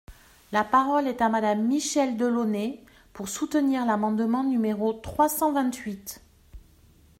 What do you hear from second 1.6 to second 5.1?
Michèle Delaunay, pour soutenir l’amendement numéro